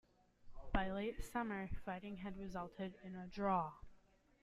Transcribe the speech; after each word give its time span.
By 0.73 0.89
late 0.89 1.23
summer, 1.23 1.69
fighting 1.85 2.15
had 2.17 2.35
resulted 2.35 2.97
in 3.03 3.13
a 3.13 3.27
draw. 3.27 3.73